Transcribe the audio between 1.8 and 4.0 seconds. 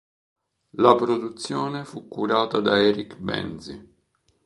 fu curata da Erick Benzi.